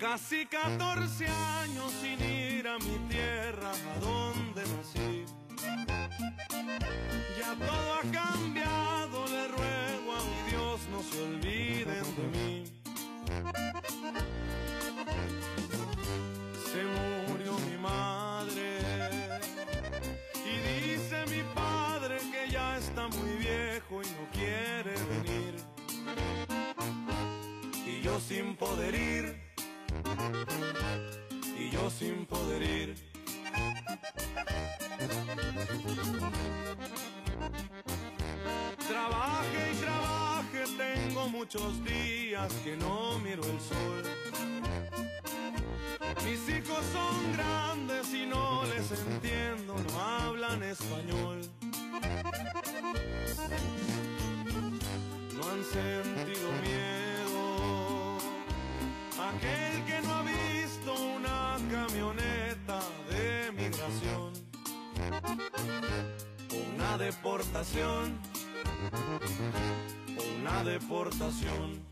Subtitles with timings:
[0.00, 5.26] Casi 14 años sin ir a mi tierra, a donde nací.
[7.38, 12.64] Ya todo ha cambiado, le ruego a mi Dios no se olviden de mí.
[16.72, 16.82] Se
[17.28, 18.78] murió mi madre
[20.46, 25.56] y dice mi padre que ya está muy viejo y no quiere venir.
[27.86, 29.49] Y yo sin poder ir
[31.58, 32.94] y yo sin poder ir.
[38.88, 44.02] Trabaje y trabaje, tengo muchos días que no miro el sol.
[46.24, 51.40] Mis hijos son grandes y no les entiendo, no hablan español.
[55.34, 56.89] No han sentido miedo.
[59.28, 64.32] Aquel que no ha visto una camioneta de migración.
[66.74, 68.18] Una deportación.
[70.40, 71.82] Una deportación.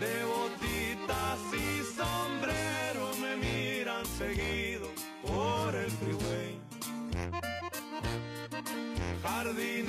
[0.00, 4.88] De botitas y sombrero me miran seguido
[5.22, 6.60] por el freeway.
[9.22, 9.79] Jardinero,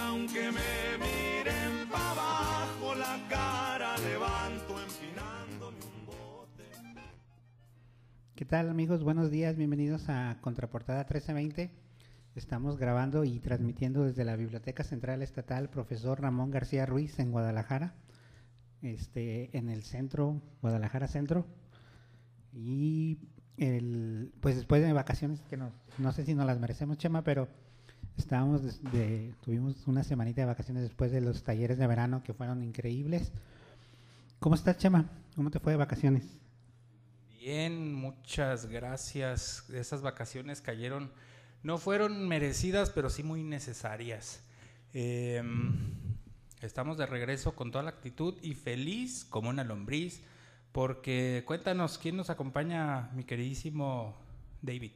[0.00, 6.64] aunque me miren pa' abajo, la cara levanto empinándome un bote.
[8.34, 9.02] ¿Qué tal amigos?
[9.02, 11.70] Buenos días, bienvenidos a Contraportada 1320.
[12.34, 17.94] Estamos grabando y transmitiendo desde la Biblioteca Central Estatal Profesor Ramón García Ruiz en Guadalajara,
[18.82, 21.46] este, en el centro, Guadalajara Centro.
[22.52, 23.18] Y
[23.56, 27.48] el, pues después de vacaciones, que no, no sé si nos las merecemos, Chema, pero
[28.16, 32.62] estábamos desde, tuvimos una semanita de vacaciones después de los talleres de verano que fueron
[32.62, 33.32] increíbles.
[34.38, 35.08] ¿Cómo estás, Chema?
[35.34, 36.24] ¿Cómo te fue de vacaciones?
[37.38, 39.68] Bien, muchas gracias.
[39.70, 41.12] Esas vacaciones cayeron,
[41.62, 44.42] no fueron merecidas, pero sí muy necesarias.
[44.92, 45.42] Eh,
[46.60, 50.22] estamos de regreso con toda la actitud y feliz como una lombriz,
[50.72, 54.16] porque cuéntanos, ¿quién nos acompaña, mi queridísimo
[54.62, 54.92] David?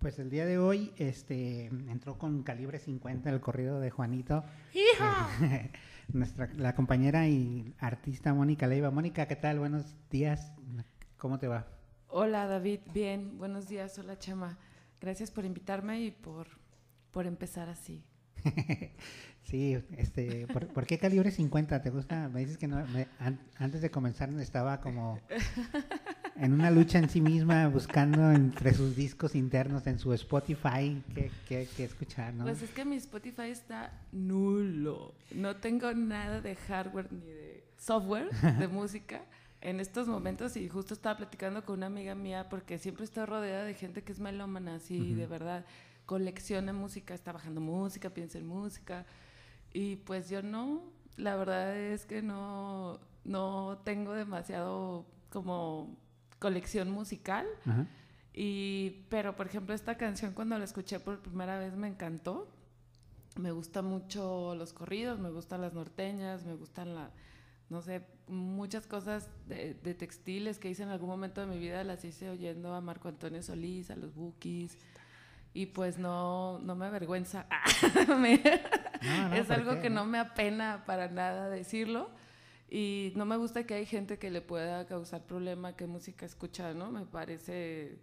[0.00, 4.44] Pues el día de hoy este, entró con calibre 50 el corrido de Juanito.
[6.14, 8.90] Nuestra, la compañera y artista Mónica Leiva.
[8.90, 9.58] Mónica, ¿qué tal?
[9.58, 10.54] Buenos días.
[11.18, 11.66] ¿Cómo te va?
[12.08, 14.58] Hola David, bien, buenos días, hola Chema.
[15.02, 16.46] Gracias por invitarme y por,
[17.10, 18.02] por empezar así.
[19.42, 21.82] sí, este, ¿por, por qué calibre 50?
[21.82, 22.30] ¿Te gusta?
[22.30, 25.20] Me dices que no, me, an, antes de comenzar estaba como
[26.36, 31.30] en una lucha en sí misma, buscando entre sus discos internos, en su Spotify, qué,
[31.48, 32.44] qué, qué escuchar, ¿no?
[32.44, 35.14] Pues es que mi Spotify está nulo.
[35.32, 39.22] No tengo nada de hardware ni de software de música
[39.60, 43.64] en estos momentos y justo estaba platicando con una amiga mía porque siempre estoy rodeada
[43.64, 45.16] de gente que es melómana, así uh -huh.
[45.16, 45.64] de verdad,
[46.06, 49.06] colecciona música, está bajando música, piensa en música
[49.72, 50.82] y pues yo no,
[51.16, 55.96] la verdad es que no, no tengo demasiado como
[56.40, 57.46] colección musical.
[57.64, 57.86] -huh.
[58.32, 62.48] Y, pero, por ejemplo, esta canción cuando la escuché por primera vez me encantó.
[63.36, 67.10] Me gustan mucho los corridos, me gustan las norteñas, me gustan la,
[67.68, 71.84] no sé, muchas cosas de, de, textiles que hice en algún momento de mi vida,
[71.84, 74.78] las hice oyendo a Marco Antonio Solís, a los Bookies.
[75.52, 77.46] Y pues no, no me avergüenza.
[78.18, 78.40] me,
[79.02, 82.10] no, no, es algo que no me apena para nada decirlo.
[82.70, 86.72] Y no me gusta que hay gente que le pueda causar problema qué música escucha,
[86.72, 86.92] ¿no?
[86.92, 87.98] Me parece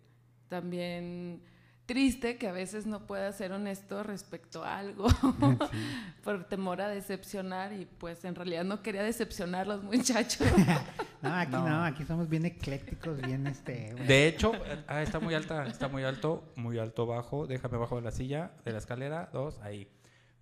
[0.49, 1.41] también
[1.87, 5.17] triste que a veces no pueda ser honesto respecto a algo sí.
[6.23, 10.45] por temor a decepcionar y pues en realidad no quería decepcionar a los muchachos.
[11.21, 11.67] no, aquí no.
[11.67, 11.85] no.
[11.85, 13.93] aquí somos bien eclécticos, bien este...
[13.93, 14.05] Bueno.
[14.05, 14.51] De hecho,
[14.87, 18.51] ah, está muy alta, está muy alto, muy alto, bajo, déjame bajo de la silla,
[18.65, 19.89] de la escalera, dos, ahí.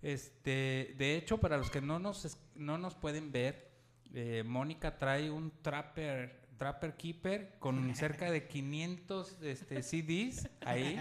[0.02, 3.65] Este, de hecho, para los que no nos, no nos pueden ver,
[4.14, 11.00] eh, Mónica trae un trapper Trapper Keeper con cerca de 500 este, CDs ahí.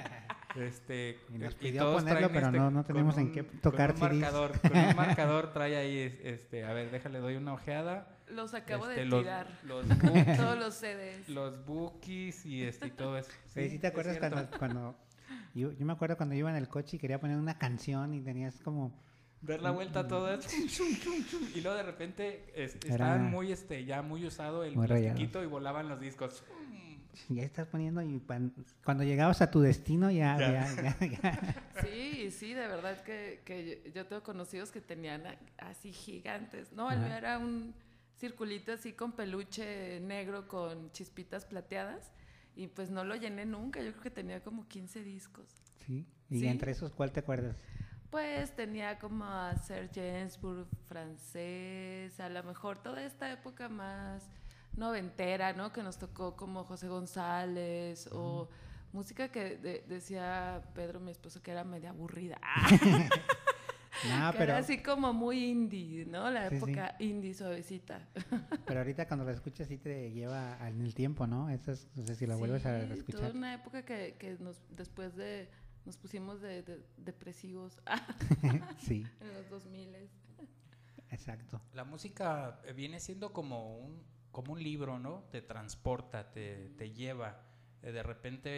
[0.55, 3.93] Este, y nos pidió y todos ponerlo, pero este, no, no tenemos en qué tocar
[3.93, 4.21] con un CDs.
[4.21, 8.07] marcador, con un marcador trae ahí, este, a ver, déjale, doy una ojeada.
[8.27, 9.47] Los acabo este, de los, tirar.
[9.63, 11.29] Los, bookies, Todos los CDs.
[11.29, 13.31] Los bookies y, este, y todo eso.
[13.47, 14.95] Sí, ¿sí te acuerdas cuando, cuando
[15.53, 18.21] yo, yo me acuerdo cuando iba en el coche y quería poner una canción y
[18.21, 18.93] tenías como
[19.45, 20.49] ver la vuelta a todo eso
[21.55, 25.87] y luego de repente estaban muy este ya muy usado el muy plastiquito y volaban
[25.89, 26.43] los discos
[27.29, 28.53] ya estás poniendo y pan-
[28.83, 30.51] cuando llegabas a tu destino ya, Ya.
[30.75, 31.63] ya, ya, ya.
[31.81, 35.23] Sí, sí, de verdad que, que yo, yo tengo conocidos que tenían
[35.57, 36.73] así gigantes.
[36.73, 37.73] No, el mío era un
[38.17, 42.11] circulito así con peluche negro con chispitas plateadas
[42.55, 43.81] y pues no lo llené nunca.
[43.81, 45.45] Yo creo que tenía como 15 discos.
[45.85, 46.05] Sí.
[46.29, 46.47] Y Sí.
[46.47, 47.55] entre esos, ¿cuál te acuerdas?
[48.15, 54.29] Pues tenía como a Serge Gainsbourg francés, a lo mejor toda esta época más
[54.77, 55.73] noventera, ¿no?
[55.73, 58.47] Que nos tocó como José González o
[58.93, 62.39] música que de- decía Pedro, mi esposo, que era media aburrida.
[64.09, 66.29] No, que pero, era así como muy indie, ¿no?
[66.29, 66.63] La Sí, sí.
[66.63, 67.99] época indie suavecita.
[68.65, 71.49] pero ahorita cuando la escuchas sí te lleva al- en el tiempo, ¿no?
[71.49, 73.21] Eso es, no sé si la vuelves a Sí, escuchar.
[73.21, 75.49] Toda una época que, que nos, después de
[75.85, 77.79] nos pusimos de, de- depresivos
[78.79, 79.95] sí, en los 2000
[81.11, 81.61] exacto.
[81.73, 85.23] La música eh, viene siendo como un, como un libro, ¿no?
[85.31, 87.41] Te transporta, te, te lleva.
[87.83, 88.51] Eh, de repente,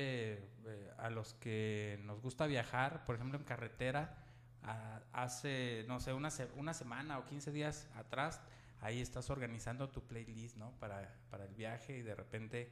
[0.66, 4.24] eh, a los que nos gusta viajar, por ejemplo, en carretera,
[4.64, 8.42] a- hace, no sé, una, se- una semana o 15 días atrás,
[8.82, 10.72] ahí estás organizando tu playlist, ¿no?
[10.80, 12.72] Para, para el viaje y de repente,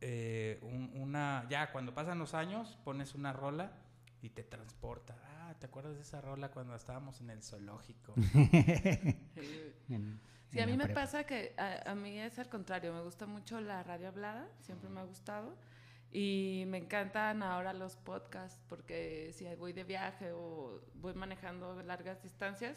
[0.00, 3.72] eh, un- una, ya cuando pasan los años, pones una rola
[4.22, 5.16] y te transporta.
[5.24, 8.14] Ah, ¿te acuerdas de esa rola cuando estábamos en el zoológico?
[10.50, 13.60] Sí, a mí me pasa que a, a mí es al contrario, me gusta mucho
[13.60, 15.56] la radio hablada, siempre me ha gustado.
[16.12, 22.22] Y me encantan ahora los podcasts porque si voy de viaje o voy manejando largas
[22.22, 22.76] distancias,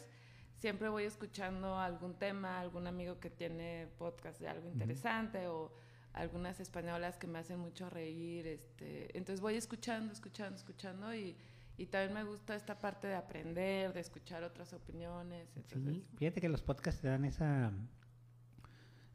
[0.56, 5.72] siempre voy escuchando algún tema, algún amigo que tiene podcast de algo interesante o
[6.12, 8.46] algunas españolas que me hacen mucho reír.
[8.46, 11.36] Este, entonces voy escuchando, escuchando, escuchando y,
[11.76, 15.48] y también me gusta esta parte de aprender, de escuchar otras opiniones.
[15.56, 17.72] Entonces, Sí, fíjate que los podcasts te dan esa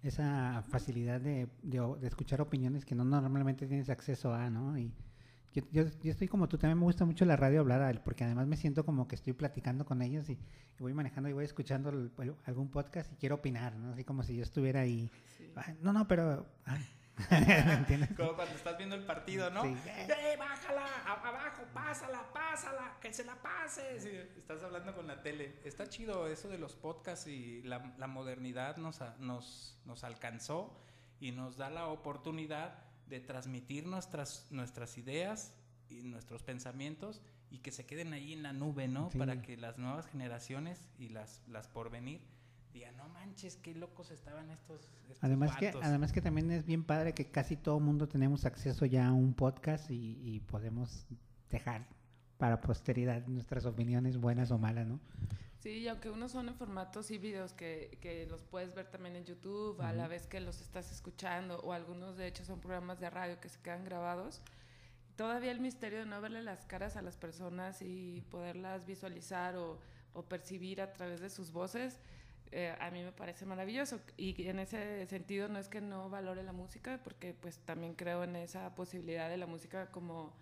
[0.02, 4.78] esa facilidad de, de de escuchar opiniones que no normalmente tienes acceso a, ¿no?
[4.78, 4.92] Y
[5.54, 8.24] yo, yo, yo estoy como tú, también me gusta mucho la radio hablada, el- porque
[8.24, 11.46] además me siento como que estoy platicando con ellos y, y voy manejando y voy
[11.46, 13.92] escuchando el- el- algún podcast y quiero opinar, ¿no?
[13.94, 15.10] Así como si yo estuviera ahí.
[15.38, 15.52] sí.
[15.56, 16.46] "Ah, no, no, pero...
[16.66, 16.78] ah".
[17.30, 18.10] ¿Me entiendes?
[18.18, 19.62] Como cuando estás viendo el partido, ¿no?
[19.62, 19.76] Sí.
[19.86, 20.84] ¡Eh, bájala!
[21.06, 21.62] a- abajo!
[21.72, 22.24] ¡Pásala!
[22.34, 22.98] ¡Pásala!
[23.00, 24.00] ¡Que se la pase!
[24.00, 25.60] Sí, estás hablando con la tele.
[25.64, 30.76] Está chido eso de los podcasts y la, la modernidad nos, a- nos, nos alcanzó
[31.20, 35.54] y nos da la oportunidad de transmitir nuestras, nuestras ideas
[35.90, 39.12] y nuestros pensamientos y que se queden ahí en la nube, ¿no?
[39.12, 39.18] Sí.
[39.18, 42.22] Para que las nuevas generaciones y las, las por venir
[42.74, 45.84] digan, no manches, qué locos estaban estos, estos Además que, vatos".
[45.84, 49.36] además que también es bien padre que casi todo mundo tenemos acceso ya a un
[49.36, 51.06] podcast y, y podemos
[51.52, 51.88] dejar
[52.40, 55.00] para posteridad nuestras opiniones buenas o malas, ¿no?
[55.64, 59.16] Sí, y aunque unos son en formatos y videos que, que los puedes ver también
[59.16, 63.00] en YouTube a la vez que los estás escuchando, o algunos de hecho son programas
[63.00, 64.42] de radio que se quedan grabados,
[65.16, 69.80] todavía el misterio de no verle las caras a las personas y poderlas visualizar o,
[70.12, 71.98] o percibir a través de sus voces,
[72.52, 74.02] eh, a mí me parece maravilloso.
[74.18, 78.26] Y en ese sentido no es que no valore la música, porque pues también creo
[78.26, 80.34] en esa posibilidad de la música como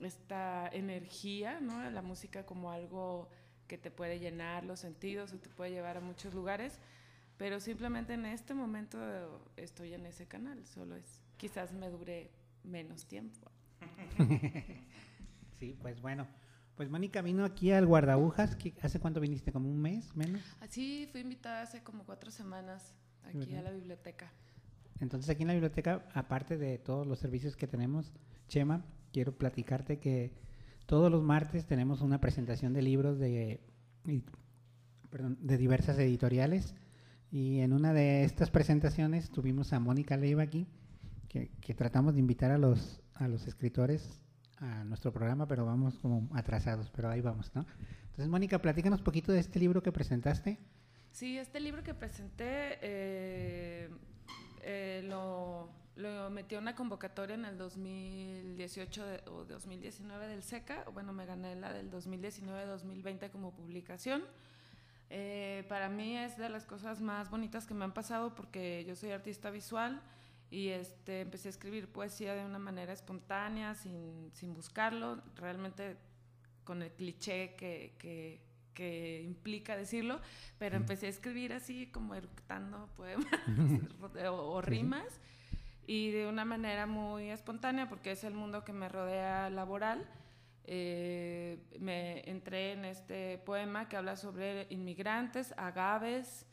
[0.00, 1.90] esta energía, ¿no?
[1.90, 3.28] La música como algo
[3.68, 6.80] que te puede llenar los sentidos o te puede llevar a muchos lugares,
[7.36, 8.98] pero simplemente en este momento
[9.56, 12.30] estoy en ese canal, solo es, quizás me dure
[12.64, 13.50] menos tiempo.
[15.58, 16.26] Sí, pues bueno.
[16.76, 18.54] Pues Mónica vino aquí al guardabujas.
[18.54, 19.50] ¿qué- ¿Hace cuánto viniste?
[19.50, 20.40] ¿Como un mes menos?
[20.60, 23.58] Así fui invitada hace como cuatro semanas aquí ¿verdad?
[23.58, 24.30] a la biblioteca.
[25.00, 28.12] Entonces aquí en la biblioteca, aparte de todos los servicios que tenemos,
[28.46, 30.30] Chema, quiero platicarte que
[30.88, 33.60] todos los martes tenemos una presentación de libros de,
[34.04, 36.74] de diversas editoriales
[37.30, 40.66] y en una de estas presentaciones tuvimos a Mónica Leiva aquí,
[41.28, 44.24] que, que tratamos de invitar a los, a los escritores
[44.56, 47.66] a nuestro programa, pero vamos como atrasados, pero ahí vamos, ¿no?
[48.04, 50.58] Entonces, Mónica, platícanos poquito de este libro que presentaste.
[51.12, 53.90] Sí, este libro que presenté eh,
[54.62, 55.68] eh, lo,
[55.98, 60.84] lo metí a una convocatoria en el 2018 de- o 2019 del SECA.
[60.92, 64.22] Bueno, me gané la del 2019-2020 como publicación.
[65.10, 68.94] Eh, para mí es de las cosas más bonitas que me han pasado porque yo
[68.94, 70.00] soy artista visual
[70.50, 75.96] y este, empecé a escribir poesía de una manera espontánea, sin, sin buscarlo, realmente
[76.62, 78.40] con el cliché que, que,
[78.74, 80.20] que implica decirlo,
[80.58, 83.26] pero empecé a escribir así como eructando poemas
[84.28, 85.20] o, o rimas
[85.88, 90.06] y de una manera muy espontánea porque es el mundo que me rodea laboral.
[90.64, 96.44] Eh, me entré en este poema que habla sobre inmigrantes, agaves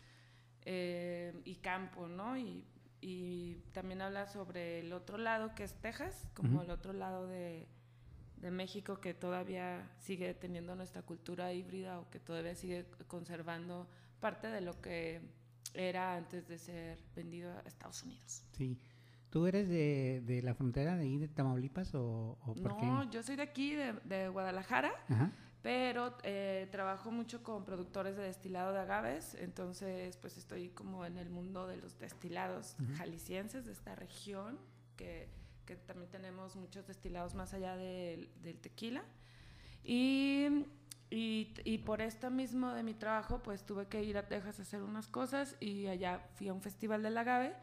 [0.62, 2.38] eh, y campo, ¿no?
[2.38, 2.64] Y,
[3.02, 6.64] y también habla sobre el otro lado, que es Texas, como Ujú.
[6.64, 7.68] el otro lado de,
[8.38, 13.90] de México que todavía sigue teniendo nuestra cultura híbrida o que todavía sigue conservando
[14.22, 15.20] parte de lo que
[15.74, 18.44] era antes de ser vendido a Estados Unidos.
[18.54, 18.80] Sí.
[19.36, 22.86] ¿Tú eres de, de la frontera de ahí de Tamaulipas o, o por qué?
[22.86, 25.30] No, yo soy de aquí, de, de Guadalajara, Ajá.
[25.62, 31.18] pero eh, trabajo mucho con productores de destilado de agaves, entonces pues estoy como en
[31.18, 32.96] el mundo de los destilados Ujú.
[32.96, 34.58] jaliscienses de esta región,
[34.96, 35.28] que,
[35.66, 39.04] que también tenemos muchos destilados más allá del, del tequila.
[39.84, 40.66] Y,
[41.10, 44.62] y, y por esto mismo de mi trabajo, pues tuve que ir a Texas a
[44.62, 47.54] hacer unas cosas y allá fui a un festival del agave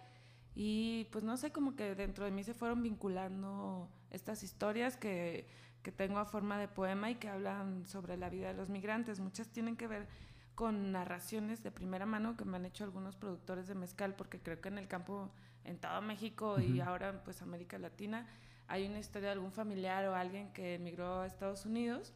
[0.55, 5.49] y pues no sé, como que dentro de mí se fueron vinculando estas historias que,
[5.83, 9.21] que tengo a forma de poema y que hablan sobre la vida de los migrantes.
[9.21, 10.09] Muchas tienen que ver
[10.55, 14.61] con narraciones de primera mano que me han hecho algunos productores de mezcal, porque creo
[14.61, 15.31] que en el campo,
[15.65, 18.27] en todo México y ahora pues América Latina,
[18.69, 22.13] hay una historia de algún familiar o alguien que emigró a Estados Unidos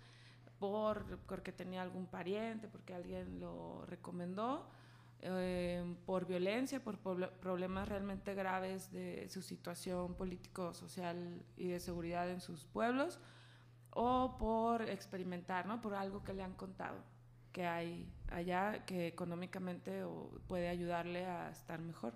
[0.58, 4.68] por, porque tenía algún pariente, porque alguien lo recomendó,
[5.22, 12.30] eh, por violencia, por problemas realmente graves de su situación político, social y de seguridad
[12.30, 13.18] en sus pueblos,
[13.90, 15.80] o por experimentar, ¿no?
[15.80, 16.98] Por algo que le han contado
[17.52, 20.02] que hay allá que económicamente
[20.46, 22.12] puede ayudarle a estar mejor.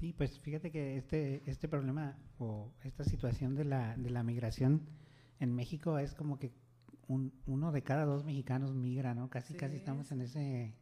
[0.00, 4.82] Sí, pues fíjate que este, este problema o esta situación de la, de la migración
[5.38, 6.50] en México es como que
[7.06, 9.30] un- uno de cada dos mexicanos migra, ¿no?
[9.30, 10.14] Casi, casi Sí, estamos sí.
[10.14, 10.74] en ese,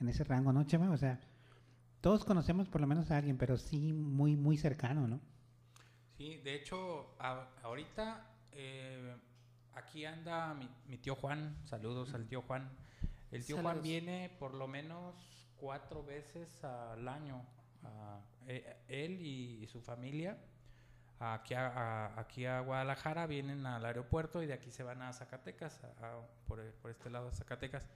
[0.00, 0.90] en ese rango, ¿no, Chema?
[0.90, 1.20] O sea,
[2.00, 5.20] todos conocemos por lo menos a alguien, pero sí muy, muy cercano, ¿no?
[6.16, 9.16] Sí, de hecho, a- ahorita eh,
[9.74, 11.56] aquí anda mi, mi tío Juan.
[11.64, 12.68] Saludos al tío Juan.
[13.30, 13.82] El tío Juan Saludos.
[13.84, 15.14] viene por lo menos
[15.56, 17.44] cuatro veces al año.
[17.84, 20.36] a- eh, él y, y su familia
[21.20, 25.12] aquí a, a- aquí a Guadalajara vienen al aeropuerto y de aquí se van a
[25.12, 27.88] Zacatecas, a- a- por, por este lado a Zacatecas.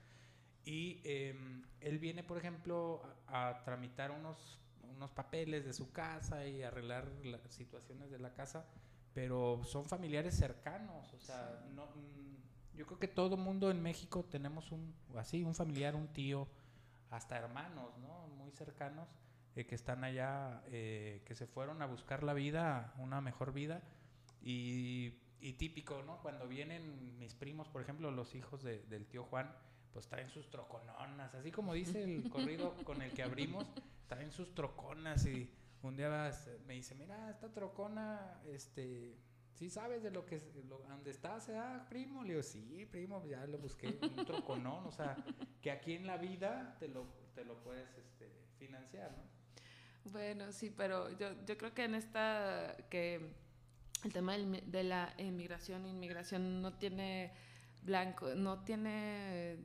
[0.65, 4.59] Y em, él viene, por ejemplo, a, a tramitar unos,
[4.95, 8.65] unos papeles de su casa y arreglar las situaciones de la casa,
[9.13, 14.23] pero son familiares cercanos, o sea, no, mm, yo creo que todo mundo en México
[14.23, 16.47] tenemos un, así, un familiar, un tío,
[17.11, 18.27] hasta hermanos, ¿no?
[18.37, 19.07] Muy cercanos,
[19.55, 23.83] eh, que están allá, eh, que se fueron a buscar la vida, una mejor vida,
[24.41, 26.17] y, y típico, ¿no?
[26.21, 29.53] Cuando vienen mis primos, por ejemplo, los hijos de- del tío Juan,
[29.93, 33.65] pues traen sus trocononas, así como dice el corrido con el que abrimos,
[34.07, 35.49] traen sus troconas y
[35.83, 39.15] un día vas- me dice, mira, esta trocona, este,
[39.53, 42.23] ¿sí sabes de lo que, lo, dónde estás, ah, primo?
[42.23, 45.15] Le digo, sí, primo, ya lo busqué, un troconón, o sea,
[45.61, 49.23] que aquí en la vida te lo, te lo puedes este, financiar, ¿no?
[50.11, 53.33] Bueno, sí, pero yo, yo creo que en esta, que
[54.03, 57.31] el tema de la inmigración, inmigración no tiene
[57.83, 59.57] blanco, no tiene,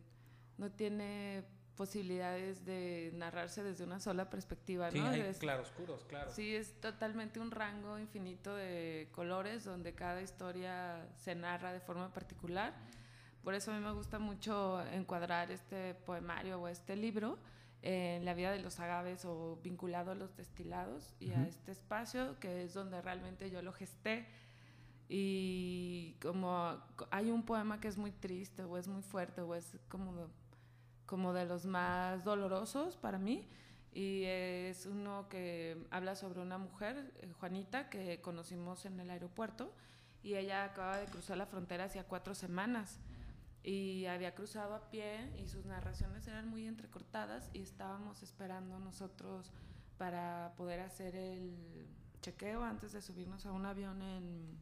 [0.59, 1.45] no tiene
[1.77, 5.07] posibilidades de narrarse desde una sola perspectiva, Sí, ¿no?
[5.07, 6.31] hay Es- claroscuros, claro.
[6.33, 12.13] Sí, es totalmente un rango infinito de colores donde cada historia se narra de forma
[12.13, 12.75] particular.
[13.45, 17.39] Por eso a mí me gusta mucho encuadrar este poemario o este libro
[17.83, 22.41] en la vida de los agaves o vinculado a los destilados y a este espacio
[22.41, 24.27] que es donde realmente yo lo gesté.
[25.09, 26.77] Y como
[27.11, 30.29] hay un poema que es muy triste o es muy fuerte o es como,
[31.09, 33.49] como de los más dolorosos para mí,
[33.93, 39.73] y es uno que habla sobre una mujer, eh, Juanita, que conocimos en el aeropuerto
[40.23, 43.01] y ella acaba de cruzar la frontera hacía cuatro semanas
[43.65, 49.51] y había cruzado a pie y sus narraciones eran muy entrecortadas y estábamos esperando nosotros
[49.97, 51.89] para poder hacer el
[52.21, 54.59] chequeo antes de subirnos a un avión en,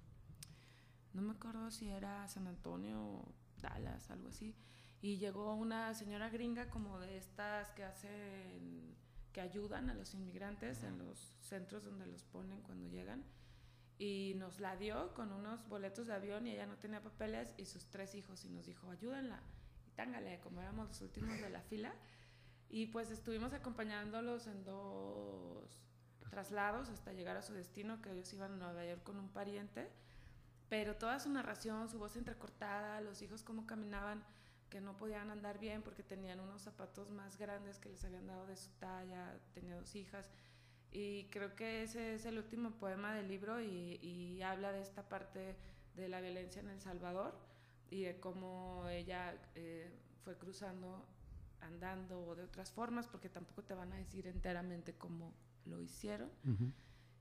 [1.12, 3.24] no me acuerdo si era San Antonio
[3.60, 4.54] Dallas, algo así.
[5.06, 8.96] Y llegó una señora gringa como de estas que hacen,
[9.32, 13.24] que ayudan a los inmigrantes en los centros donde los ponen cuando llegan.
[13.98, 17.66] Y nos la dio con unos boletos de avión y ella no tenía papeles y
[17.66, 19.40] sus tres hijos y nos dijo, ayúdenla.
[19.86, 21.94] Y tángale, como éramos los últimos de la fila.
[22.68, 25.70] Y pues estuvimos acompañándolos en dos
[26.30, 29.88] traslados hasta llegar a su destino, que ellos iban a Nueva York con un pariente.
[30.68, 34.24] Pero toda su narración, su voz entrecortada, los hijos cómo caminaban,
[34.70, 38.46] que no podían andar bien porque tenían unos zapatos más grandes que les habían dado
[38.46, 40.30] de su talla, tenía dos hijas.
[40.92, 45.08] Y creo que ese es el último poema del libro y, y habla de esta
[45.08, 45.56] parte
[45.94, 47.34] de la violencia en El Salvador
[47.90, 49.90] y de cómo ella eh,
[50.24, 51.06] fue cruzando
[51.60, 55.32] andando o de otras formas, porque tampoco te van a decir enteramente cómo
[55.64, 56.30] lo hicieron.
[56.44, 56.72] Ujú.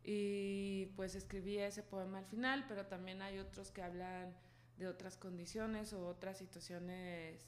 [0.04, 4.36] Y pues escribí ese poema al final, pero también hay otros que hablan
[4.78, 7.40] de otras condiciones o otras situaciones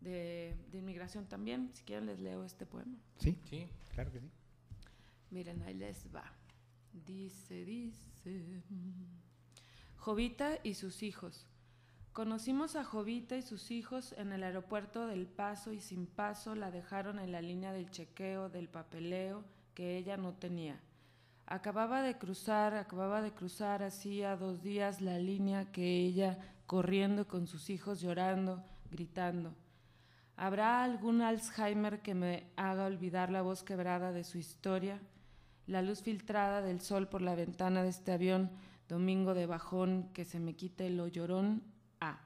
[0.00, 1.70] de, de inmigración también.
[1.74, 2.96] Si quieren les leo este poema.
[3.18, 3.68] Sí, Sí.
[3.94, 4.30] claro que sí.
[5.30, 6.24] Miren, ahí les va.
[6.92, 8.62] Dice, dice.
[9.98, 11.46] Jovita y sus hijos.
[12.12, 16.70] Conocimos a Jovita y sus hijos en el aeropuerto del Paso y sin paso la
[16.70, 19.44] dejaron en la línea del chequeo, del papeleo
[19.74, 20.80] que ella no tenía.
[21.46, 27.46] Acababa de cruzar, acababa de cruzar hacía dos días la línea que ella corriendo con
[27.46, 29.54] sus hijos llorando, gritando.
[30.36, 35.00] ¿Habrá algún Alzheimer que me haga olvidar la voz quebrada de su historia?
[35.68, 38.50] La luz filtrada del sol por la ventana de este avión,
[38.88, 41.62] domingo de bajón, que se me quite lo llorón.
[42.00, 42.18] Ah.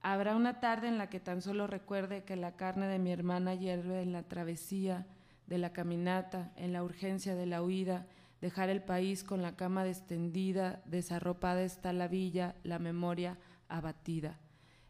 [0.00, 3.54] Habrá una tarde en la que tan solo recuerde que la carne de mi hermana
[3.54, 5.06] hierve en la travesía,
[5.46, 8.06] de la caminata, en la urgencia de la huida,
[8.40, 14.38] dejar el país con la cama descendida, desarropada está la villa, la memoria abatida.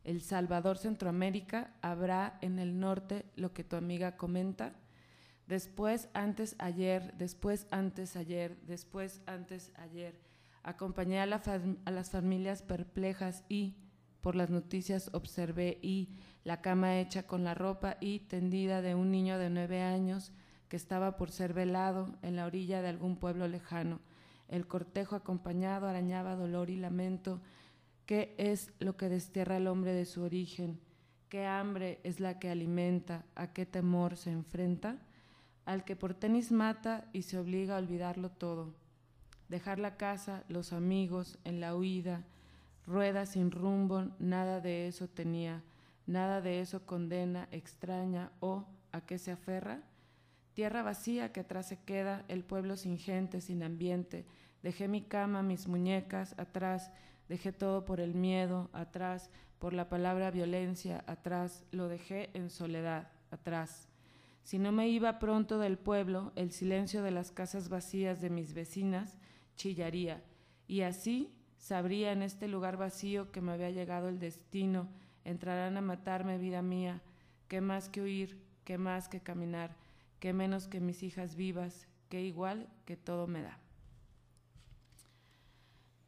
[0.05, 4.73] El Salvador Centroamérica habrá en el norte lo que tu amiga comenta.
[5.47, 10.19] Después, antes, ayer, después, antes, ayer, después, antes, ayer.
[10.63, 13.77] Acompañé a, a las familias perplejas y,
[14.21, 16.11] por las noticias, observé y
[16.45, 20.33] la cama hecha con la ropa y tendida de un niño de nueve años
[20.69, 24.01] que estaba por ser velado en la orilla de algún pueblo lejano.
[24.49, 27.41] El cortejo acompañado arañaba dolor y lamento.
[28.07, 30.81] ¿Qué es lo que destierra al hombre de su origen?
[31.29, 33.27] ¿Qué hambre es la que alimenta?
[33.35, 34.97] ¿A qué temor se enfrenta?
[35.67, 38.75] Al que por tenis mata y se obliga a olvidarlo todo.
[39.49, 42.25] Dejar la casa, los amigos, en la huida,
[42.87, 45.63] rueda sin rumbo, nada de eso tenía,
[46.07, 49.83] nada de eso condena, extraña o a qué se aferra.
[50.59, 54.27] Tierra vacía que atrás se queda, el pueblo sin gente, sin ambiente.
[54.61, 56.91] Dejé mi cama, mis muñecas atrás,
[57.29, 63.13] dejé todo por el miedo, atrás, por la palabra violencia, atrás, lo dejé en soledad,
[63.31, 63.89] atrás.
[64.43, 68.53] Si no me iba pronto del pueblo, el silencio de las casas vacías de mis
[68.53, 69.17] vecinas
[69.55, 70.25] chillaría,
[70.67, 74.89] y así sabría en este lugar vacío que me había llegado el destino,
[75.23, 77.01] entrarán a matarme, vida mía,
[77.47, 79.77] qué más que huir, qué más que caminar,
[80.21, 83.59] qué menos que mis hijas vivas, qué igual que todo me da.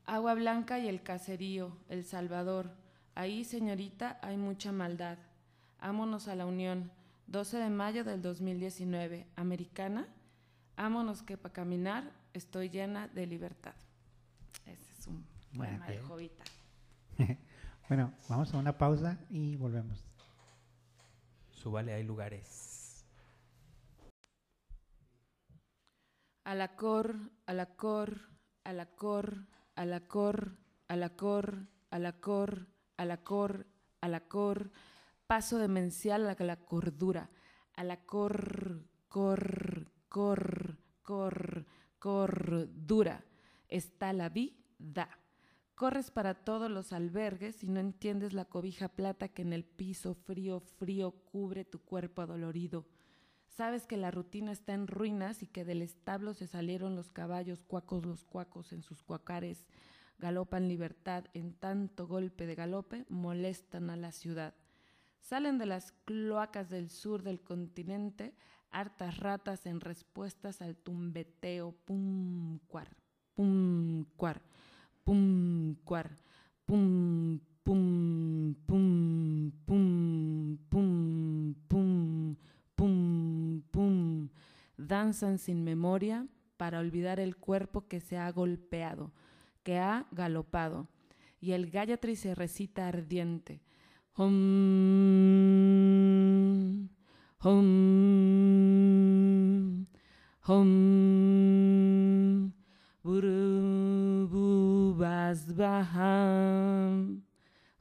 [0.06, 2.72] Agua Blanca y el caserío, El Salvador.
[3.14, 5.18] Ahí, señorita, hay mucha maldad.
[5.78, 6.90] Ámonos a la unión.
[7.28, 9.28] 12 de mayo del 2019.
[9.36, 10.08] Americana.
[10.76, 13.74] Ámonos que para caminar estoy llena de libertad.
[14.66, 15.24] Ese es un
[15.56, 15.98] poema de.
[16.00, 16.44] Jovita.
[17.90, 20.04] Bueno, vamos a una pausa y volvemos.
[21.50, 22.50] Súbale, hay lugares.
[22.54, 23.04] A la cor, a la cor,
[25.44, 28.20] a la cor, a la cor, a la cor, a la cor, a la cor,
[28.64, 28.72] a
[34.08, 34.72] la cor,
[35.26, 37.30] paso demencial a la cordura,
[37.74, 41.66] a la cor, cor, cor, cor,
[41.98, 43.24] cordura,
[43.68, 45.08] está la vida.
[45.74, 50.14] Corres para todos los albergues y no entiendes la cobija plata que en el piso
[50.14, 52.86] frío, frío cubre tu cuerpo adolorido.
[53.56, 57.64] Sabes que la rutina está en ruinas y que del establo se salieron los caballos,
[57.64, 59.66] cuacos los cuacos en sus cuacares,
[60.18, 64.54] galopan libertad en tanto golpe de galope, molestan a la ciudad.
[65.20, 68.34] Salen de las cloacas del sur del continente
[68.70, 72.88] hartas ratas en respuestas al tumbeteo, pum, cuar,
[73.34, 74.40] pum, cuar,
[75.04, 76.16] pum, cuar,
[76.64, 82.36] pum, pum, pum, pum, pum, pum, pum,
[82.76, 83.39] pum.
[84.76, 89.12] Danzan sin memoria para olvidar el cuerpo que se ha golpeado,
[89.62, 90.88] que ha galopado.
[91.40, 93.62] Y el Gayatri se recita ardiente.
[94.16, 95.30] Hum,
[97.42, 98.66] hum,
[100.46, 101.46] hum,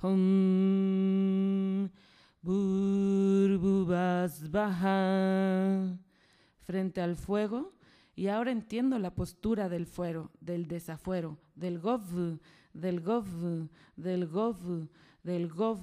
[0.02, 1.09] hum,
[4.20, 6.00] basbaham.
[6.60, 7.74] Frente al fuego,
[8.16, 12.38] y ahora entiendo la postura del fuero, del desafuero, del gov,
[12.74, 13.26] del gov,
[13.96, 14.90] del gov,
[15.24, 15.80] del gov,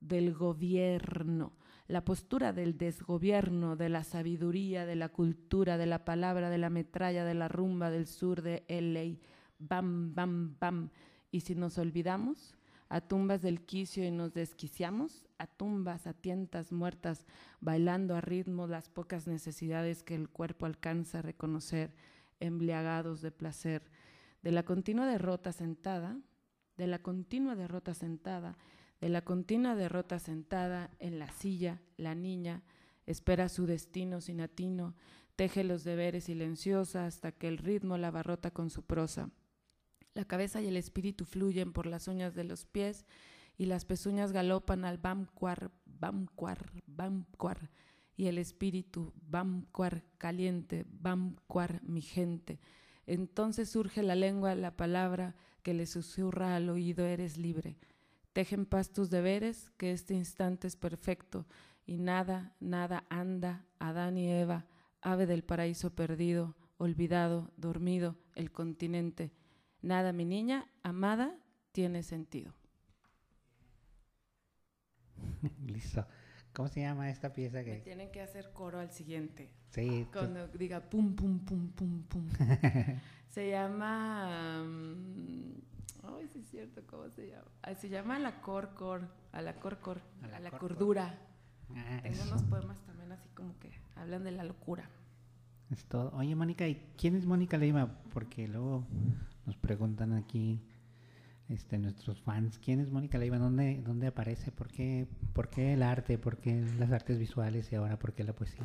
[0.00, 1.52] del gobierno,
[1.88, 6.70] la postura del desgobierno, de la sabiduría, de la cultura, de la palabra, de la
[6.70, 9.18] metralla, de la rumba del sur de LA.
[9.58, 10.90] Bam, bam, bam.
[11.32, 12.54] Y si nos olvidamos,
[12.90, 17.24] a tumbas del quicio y nos desquiciamos, a tumbas, a tientas muertas,
[17.60, 21.94] bailando a ritmo las pocas necesidades que el cuerpo alcanza a reconocer
[22.40, 23.90] embriagados de placer,
[24.42, 26.18] de la continua derrota sentada,
[26.76, 28.58] de la continua derrota sentada,
[29.00, 32.64] de la continua derrota sentada en la silla, la niña
[33.06, 34.96] espera su destino sin atino,
[35.36, 39.30] teje los deberes silenciosa hasta que el ritmo la abarrota con su prosa.
[40.14, 43.06] La cabeza y el espíritu fluyen por las uñas de los pies
[43.56, 47.70] y las pezuñas galopan al bamcuar, bamcuar, bamcuar,
[48.16, 52.60] y el espíritu, bamcuar caliente, bamcuar mi gente.
[53.06, 57.78] Entonces surge la lengua, la palabra que le susurra al oído, eres libre.
[58.32, 61.46] Tejen paz tus deberes, que este instante es perfecto,
[61.86, 64.66] y nada, nada anda, Adán y Eva,
[65.00, 69.32] ave del paraíso perdido, olvidado, dormido, el continente.
[69.82, 71.34] Nada, mi niña, amada,
[71.72, 72.52] tiene sentido.
[75.66, 76.06] Listo.
[76.52, 79.50] ¿Cómo se llama esta pieza que Me tienen que hacer coro al siguiente.
[79.70, 82.28] Sí, tú- Cuando diga pum, pum, pum, pum, pum.
[83.28, 84.64] se llama.
[84.64, 85.52] mm,
[86.02, 87.46] Ay, sí es cierto, ¿cómo se llama?
[87.62, 90.60] Ah, se llama La Cor Cor, a la Cor Cor, A la a la Cor
[90.60, 90.68] Cor.
[90.70, 91.18] Cordura.
[91.76, 92.28] Ah, Tengo eso.
[92.28, 94.90] unos poemas también así como que hablan de la locura.
[95.70, 96.10] Es todo.
[96.16, 98.02] Oye, Mónica, ¿y quién es Mónica Leiva?
[98.12, 98.84] Porque luego
[99.50, 100.62] nos preguntan aquí
[101.48, 103.36] este, nuestros fans, ¿quién es Mónica Leiva?
[103.36, 104.52] ¿Dónde, dónde aparece?
[104.52, 106.18] ¿Por qué, ¿Por qué el arte?
[106.18, 108.62] ¿Por qué las artes visuales y ahora por qué la poesía?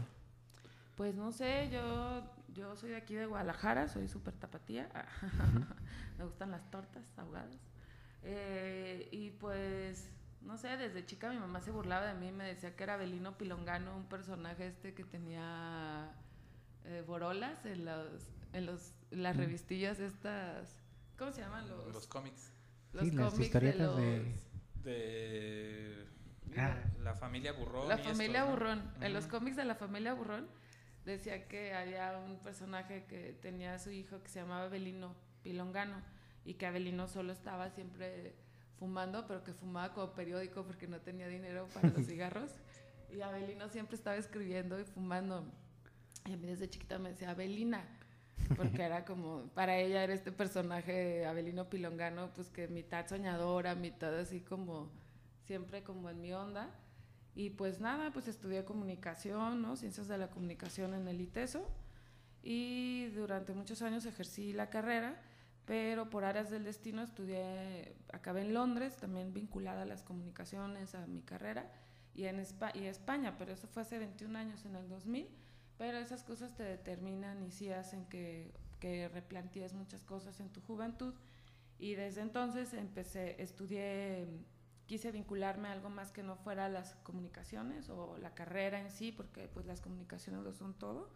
[0.95, 2.21] Pues no sé, yo,
[2.53, 4.87] yo soy de aquí de Guadalajara, soy súper tapatía.
[6.19, 7.57] Me gustan las tortas ahogadas.
[8.21, 10.07] Eh, y pues,
[10.41, 13.39] no sé, desde chica mi mamá se burlaba de mí, me decía que era Belino
[13.39, 16.11] Pilongano, un personaje este que tenía
[16.83, 19.39] eh, borolas en, los, en los, las Mm.
[19.39, 20.81] revistillas estas.
[21.17, 22.51] ¿Cómo se llaman los, Los cómics
[22.93, 24.35] los Sí, las de historietas los- de-
[24.83, 26.05] de
[26.57, 26.77] Ah.
[27.03, 27.87] la familia Burrón.
[27.89, 28.51] La familia ¿no?
[28.51, 28.93] Burrón.
[29.01, 30.47] En los cómics de la familia Burrón
[31.05, 36.01] decía que había un personaje que tenía a su hijo que se llamaba Abelino Pilongano
[36.45, 38.35] y que Abelino solo estaba siempre
[38.79, 42.51] fumando, pero que fumaba como periódico porque no tenía dinero para los cigarros.
[43.11, 45.45] Y Abelino siempre estaba escribiendo y fumando.
[46.25, 47.85] Y a mí desde chiquita me decía Abelina,
[48.57, 54.17] porque era como, para ella era este personaje Abelino Pilongano, pues que mitad soñadora, mitad
[54.19, 54.89] así como,
[55.45, 56.69] siempre como en mi onda.
[57.35, 59.75] Y pues nada, pues estudié comunicación, ¿no?
[59.75, 61.67] Ciencias de la comunicación en el ITESO.
[62.43, 65.19] Y durante muchos años ejercí la carrera,
[65.65, 71.07] pero por áreas del destino estudié, acabé en Londres, también vinculada a las comunicaciones, a
[71.07, 71.71] mi carrera,
[72.13, 75.27] y en Espa- y España, pero eso fue hace 21 años, en el 2000.
[75.77, 80.61] Pero esas cosas te determinan y sí hacen que, que replantees muchas cosas en tu
[80.61, 81.13] juventud.
[81.77, 84.27] Y desde entonces empecé, estudié,
[84.85, 89.11] quise vincularme a algo más que no fuera las comunicaciones o la carrera en sí,
[89.11, 91.09] porque pues las comunicaciones lo son todo,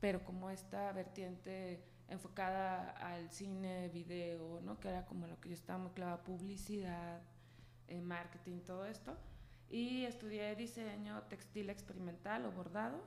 [0.00, 4.78] pero como esta vertiente enfocada al cine, video, ¿no?
[4.80, 7.22] que era como lo que yo estaba muy clavada, publicidad,
[7.88, 9.16] eh, marketing, todo esto.
[9.70, 13.02] Y estudié diseño textil experimental o bordado.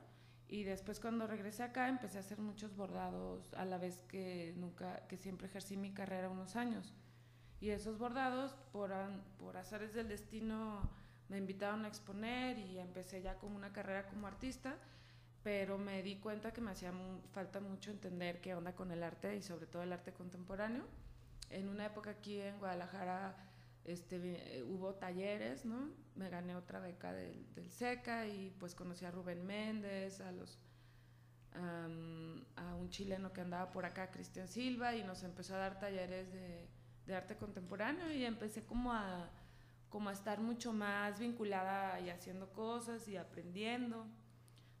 [0.48, 5.06] Y después cuando regresé acá empecé a hacer muchos bordados a la vez que nunca,
[5.06, 6.94] que siempre ejercí mi carrera unos años.
[7.60, 8.90] Y esos bordados, por,
[9.38, 10.88] por azares del destino,
[11.28, 14.76] me invitaron a exponer y empecé ya como una carrera como artista,
[15.42, 16.92] pero me di cuenta que me hacía
[17.32, 20.84] falta mucho entender qué onda con el arte y sobre todo el arte contemporáneo.
[21.50, 23.34] En una época aquí en Guadalajara
[23.88, 25.90] este, eh, hubo talleres, ¿no?
[26.14, 30.58] Me gané otra beca del, del SECA y pues conocí a Rubén Méndez, a los
[31.54, 35.78] am, a un chileno que andaba por acá, Cristian Silva, y nos empezó a dar
[35.78, 36.68] talleres de,
[37.14, 39.30] arte contemporáneo y empecé como a,
[39.88, 44.06] como a estar mucho más vinculada y haciendo cosas y aprendiendo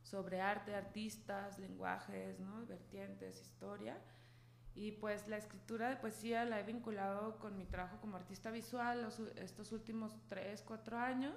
[0.02, 2.36] sobre arte, artistas, lenguajes,
[2.68, 3.98] vertientes, historia.
[4.78, 9.02] Y pues la escritura de poesía la he vinculado con mi trabajo como artista visual
[9.02, 11.34] los estos últimos tres, cuatro años.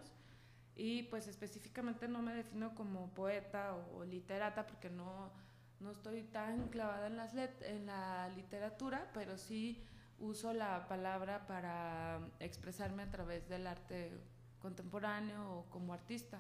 [0.75, 5.32] Y pues específicamente no me defino como poeta o, o literata porque no,
[5.80, 9.84] no estoy tan clavada en, las let- en la literatura, pero sí
[10.19, 14.12] uso la palabra para expresarme a través del arte
[14.60, 16.39] contemporáneo o como artista.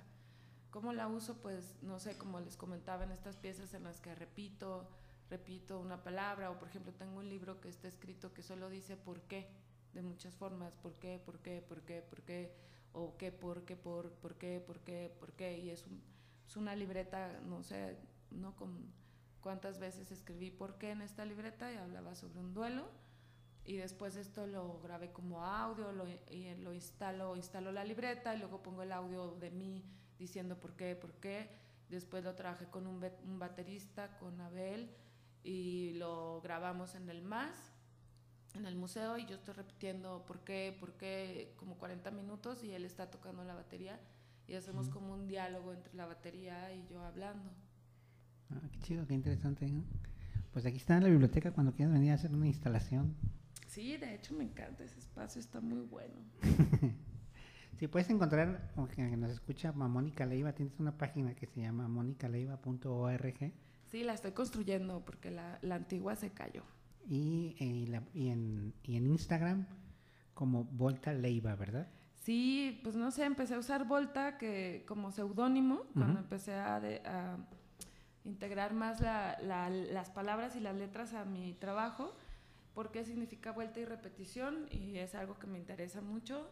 [0.69, 1.41] ¿Cómo la uso?
[1.41, 4.87] Pues no sé, como les comentaba en estas piezas en las que repito,
[5.31, 8.95] repito una palabra o por ejemplo tengo un libro que está escrito que solo dice
[8.97, 9.47] por qué
[9.93, 12.53] de muchas formas, por qué, por qué, por qué, por qué
[12.93, 16.01] o qué, por qué, por, por qué, por qué, por qué y es, un-
[16.47, 17.97] es una libreta, no sé,
[18.29, 18.91] no con
[19.41, 22.83] cuántas veces escribí por qué en esta libreta y hablaba sobre un duelo
[23.63, 28.39] y después esto lo grabé como audio lo, y lo instalo, instalo la libreta y
[28.39, 29.83] luego pongo el audio de mí
[30.19, 31.49] diciendo por qué, por qué.
[31.89, 34.89] Después lo trabajé con un, un baterista, con Abel,
[35.43, 37.73] y lo grabamos en el MAS,
[38.55, 42.71] en el museo, y yo estoy repitiendo por qué, por qué, como 40 minutos, y
[42.71, 43.99] él está tocando la batería,
[44.47, 47.49] y hacemos como un diálogo entre la batería y yo hablando.
[48.49, 49.69] Ah, qué chido, qué interesante.
[49.69, 49.83] ¿no?
[50.51, 53.15] Pues aquí está en la biblioteca cuando quieras venir a hacer una instalación.
[53.67, 56.15] Sí, de hecho me encanta ese espacio, está muy bueno.
[57.81, 61.61] Si puedes encontrar, o que nos escucha, a Mónica Leiva, tienes una página que se
[61.61, 63.53] llama monicaleiva.org
[63.91, 66.63] Sí, la estoy construyendo porque la, la antigua se cayó.
[67.09, 69.65] y, eh, la- y en, y en Instagram
[70.33, 71.87] como Volta Leiva, ¿verdad?
[72.21, 77.01] Sí, pues no sé, empecé a usar Volta que como seudónimo cuando empecé a, de-
[77.05, 77.37] a
[78.23, 82.15] integrar más la- la- las palabras y las letras a mi trabajo,
[82.75, 86.47] porque significa vuelta y repetición y es algo que me interesa mucho,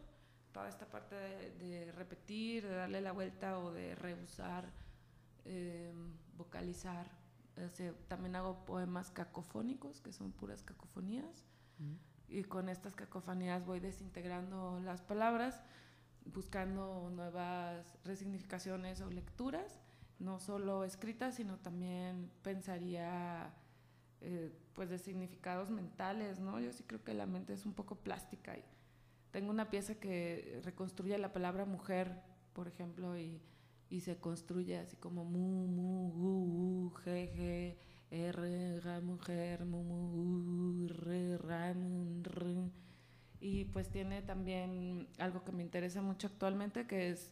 [0.52, 4.66] toda esta parte de, de repetir, de darle la vuelta o de reusar,
[5.46, 5.94] eh,
[6.36, 7.06] vocalizar.
[7.74, 11.46] Sea, también hago poemas cacofónicos, que son puras cacofonías
[12.28, 15.62] y con estas cacofonías voy desintegrando las palabras,
[16.26, 19.80] buscando nuevas resignificaciones o lecturas,
[20.20, 23.54] no solo escritas, sino también pensaría
[24.22, 26.60] eh, pues de significados mentales, ¿no?
[26.60, 28.64] Yo sí creo que la mente es un poco plástica y
[29.32, 32.22] tengo una pieza que reconstruye la palabra mujer,
[32.54, 33.42] por ejemplo, y,
[33.90, 37.78] y se construye así como mu, mu, gu, u, je, je,
[38.12, 42.72] R, ra, mujer, mu, mu, re, ra, mu, r.
[43.40, 47.32] Y pues tiene también algo que me interesa mucho actualmente, que es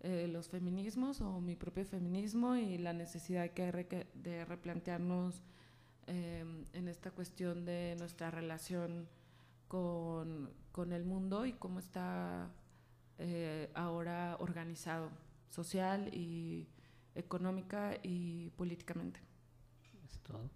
[0.00, 5.42] eh, los feminismos o mi propio feminismo y la necesidad que hay de replantearnos
[6.06, 9.08] eh, en esta cuestión de nuestra relación
[9.66, 12.50] con, con el mundo y cómo está
[13.18, 15.10] eh, ahora organizado
[15.48, 16.68] social y
[17.14, 19.20] económica y políticamente.
[20.04, 20.50] Es todo.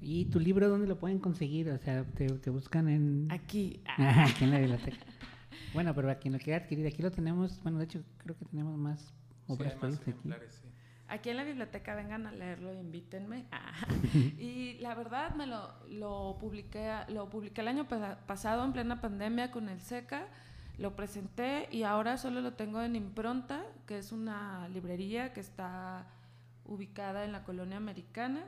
[0.00, 1.68] ¿Y tu libro dónde lo pueden conseguir?
[1.70, 3.28] O sea, te, te buscan en...
[3.30, 5.04] Aquí, aquí en la biblioteca.
[5.74, 8.44] Bueno, pero a quien lo quiera adquirir, aquí lo tenemos, bueno, de hecho creo que
[8.46, 9.00] tenemos más
[9.46, 10.12] Sí, obras hay más aquí.
[10.12, 10.12] sí.
[11.28, 13.44] En la biblioteca vengan a leerlo, invítenme.
[13.50, 13.72] Ah.
[14.38, 19.00] Y la verdad me lo, lo publiqué lo publiqué el año pa- pasado en plena
[19.00, 20.28] pandemia con el SECA,
[20.80, 26.06] lo presenté y ahora solo lo tengo en Impronta, que es una librería que está
[26.64, 28.46] ubicada en la colonia americana.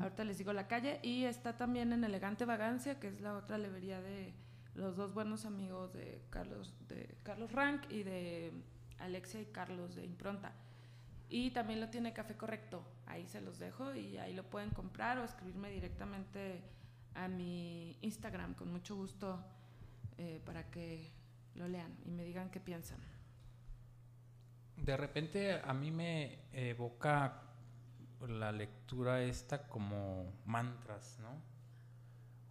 [0.00, 3.58] Ahorita les digo la calle y está también en Elegante Vagancia, que es la otra
[3.58, 4.34] librería de
[4.74, 8.52] los dos buenos amigos de Carlos de Carlos Rank y de
[8.98, 10.52] Alexia y Carlos de Impronta.
[11.28, 12.82] Y también lo tiene Café Correcto.
[13.06, 16.64] Ahí se los dejo y ahí lo pueden comprar o escribirme directamente
[17.14, 19.44] a mi Instagram con mucho gusto
[20.18, 21.12] eh, para que
[21.56, 22.98] lo lean y me digan qué piensan.
[24.76, 27.42] De repente a mí me evoca
[28.28, 31.30] la lectura esta como mantras, ¿no?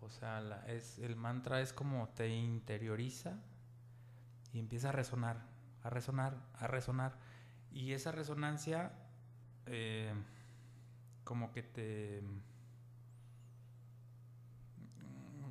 [0.02, 3.40] O sea, es, el mantra es como te interioriza
[4.54, 5.38] y empieza a resonar,
[5.84, 7.18] a resonar, a resonar.
[7.72, 8.92] Y esa resonancia
[9.66, 10.14] eh,
[11.24, 12.24] como que te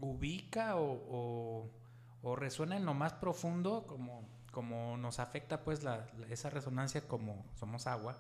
[0.01, 1.71] ubica o-
[2.25, 7.07] o resuena en lo más profundo como, como nos afecta pues la- la- esa resonancia
[7.07, 8.19] como somos agua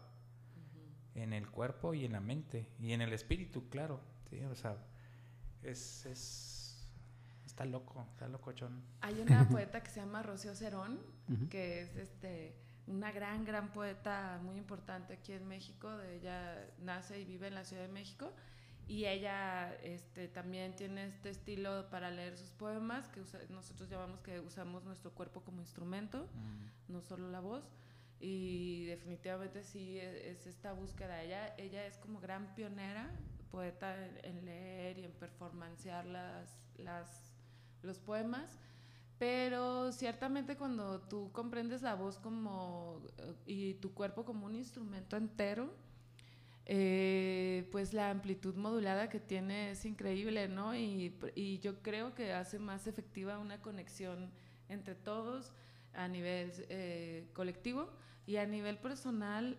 [1.14, 4.00] en el cuerpo y en la mente y en el espíritu, claro.
[4.30, 4.76] Sí, o sea,
[5.62, 6.86] es, es
[7.46, 8.82] está loco, está locochón.
[9.00, 11.00] Hay una poeta que se llama Rocío Cerón,
[11.50, 15.96] que es este una gran, gran poeta muy importante aquí en México.
[15.96, 18.32] De ella nace y vive en la Ciudad de México.
[18.86, 24.20] Y ella este, también tiene este estilo para leer sus poemas, que usa- nosotros llamamos
[24.20, 26.28] que usamos nuestro cuerpo como instrumento,
[26.88, 27.64] no solo la voz.
[28.20, 31.22] Y definitivamente sí e- es, esta búsqueda.
[31.22, 33.10] Ella, ella es como gran pionera,
[33.50, 37.32] poeta en, en leer y en performancear las, las,
[37.82, 38.58] los poemas.
[39.18, 45.16] Pero ciertamente cuando tú comprendes la voz como eh, y tu cuerpo como un instrumento
[45.16, 45.72] entero,
[46.66, 50.74] eh, pues la amplitud modulada que tiene es increíble, ¿no?
[50.74, 54.30] Y, y yo creo que hace más efectiva una conexión
[54.68, 55.52] entre todos
[55.92, 57.90] a nivel eh, colectivo
[58.26, 59.58] y a nivel personal,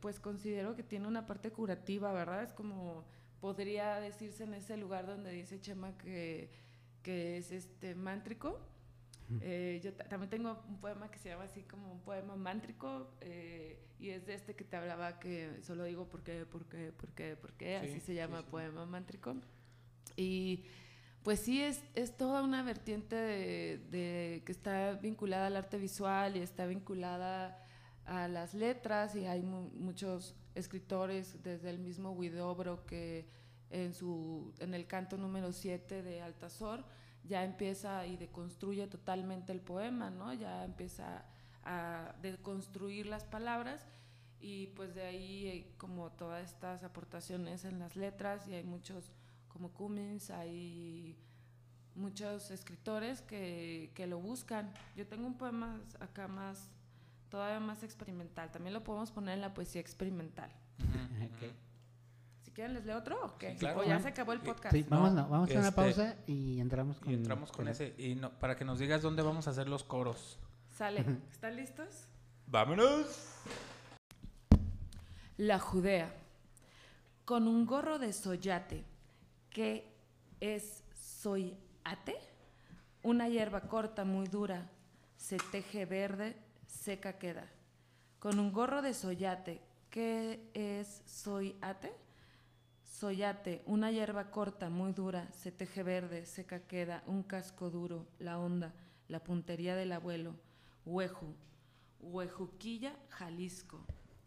[0.00, 2.42] pues considero que tiene una parte curativa, ¿verdad?
[2.42, 3.04] Es como
[3.40, 6.50] podría decirse en ese lugar donde dice Chema que,
[7.02, 8.58] que es este mántrico.
[9.40, 13.12] Eh, yo ta- también tengo un poema que se llama así como un poema mántrico
[13.20, 16.90] eh, y es de este que te hablaba que solo digo por qué, por qué,
[16.92, 18.46] por qué, por qué, Sí, así se sí, llama sí.
[18.50, 19.36] poema mántrico.
[20.16, 20.64] Y
[21.22, 26.36] pues sí, es, es toda una vertiente de, de- que está vinculada al arte visual
[26.36, 27.62] y está vinculada
[28.06, 33.28] a las letras y hay mu- muchos escritores, desde el mismo Huidobro, que
[33.70, 36.84] en, su, en el canto número 7 de Altazor,
[37.24, 40.32] ya empieza y deconstruye totalmente el poema, ¿no?
[40.32, 41.24] Ya empieza
[41.64, 43.86] a deconstruir las palabras
[44.40, 49.12] y pues de ahí eh, como todas estas aportaciones en las letras y hay muchos
[49.48, 51.16] como Cummins, hay
[51.94, 54.72] muchos escritores que, que, lo buscan.
[54.96, 56.70] Yo tengo un poema acá más,
[57.28, 60.50] todavía más experimental, también lo podemos poner en la poesía experimental.
[62.60, 63.54] quieren, ¿les leo otro o qué?
[63.56, 63.80] claro.
[63.80, 64.74] o ya se acabó el podcast.
[64.74, 67.94] Sí, vamos, no, vamos a una este, pausa y entramos con, Y entramos con ese.
[67.96, 70.38] Y no, para que nos digas dónde vamos a hacer los coros.
[70.76, 71.04] Sale.
[71.32, 72.06] ¿Están listos?
[72.46, 73.06] ¡Vámonos!
[75.38, 76.12] La Judea.
[77.24, 78.84] Con un gorro de soyate,
[79.48, 79.90] que
[80.40, 82.16] es soyate,
[83.02, 84.68] una hierba corta muy dura,
[85.16, 87.48] se teje verde, seca queda.
[88.18, 92.09] Con un gorro de soyate, ¿qué es soyate?
[93.00, 98.38] Soyate, una hierba corta muy dura, se teje verde, seca queda, un casco duro, la
[98.38, 98.74] onda,
[99.08, 100.34] la puntería del abuelo,
[100.84, 101.34] hueju,
[102.00, 103.86] huejuquilla, Jalisco.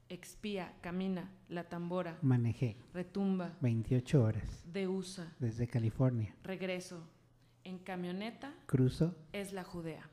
[0.10, 6.36] Expía, camina, la tambora, Manejé retumba, 28 horas de USA, desde California.
[6.42, 7.08] regreso.
[7.64, 10.10] En camioneta Cruzo es la Judea.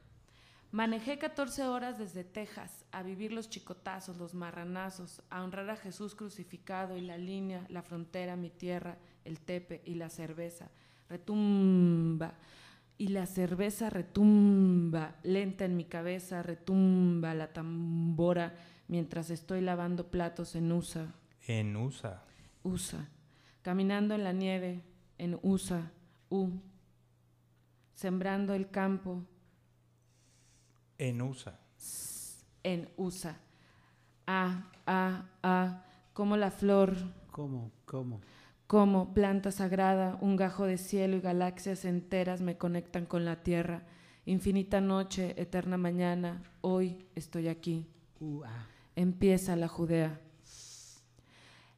[0.73, 6.15] Manejé 14 horas desde Texas a vivir los chicotazos, los marranazos, a honrar a Jesús
[6.15, 10.71] crucificado y la línea, la frontera, mi tierra, el tepe y la cerveza.
[11.09, 12.35] Retumba.
[12.99, 18.55] Y la cerveza retumba, lenta en mi cabeza, retumba la tambora
[18.87, 21.13] mientras estoy lavando platos en USA.
[21.49, 22.23] En USA.
[22.63, 23.09] USA.
[23.63, 24.85] Caminando en la nieve,
[25.19, 25.91] en USA,
[26.29, 26.51] U.
[27.95, 29.25] Sembrando el campo,
[31.01, 31.59] En USA.
[32.63, 33.39] en USA.
[34.27, 36.95] A, a, a, como la flor,
[37.31, 37.73] ¿Cómo?
[37.87, 38.21] ¿Cómo?
[38.67, 43.87] como planta sagrada, un gajo de cielo y galaxias enteras me conectan con la tierra.
[44.27, 47.89] Infinita noche, eterna mañana, hoy estoy aquí.
[48.21, 48.67] Uh, ah.
[48.95, 50.21] Empieza la Judea.